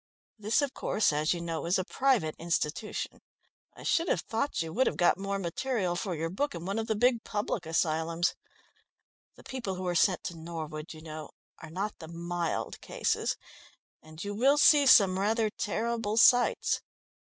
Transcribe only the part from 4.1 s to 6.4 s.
thought you would have got more material for your